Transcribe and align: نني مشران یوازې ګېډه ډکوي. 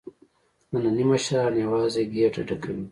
نني 0.81 1.03
مشران 1.11 1.53
یوازې 1.65 2.01
ګېډه 2.13 2.41
ډکوي. 2.47 2.79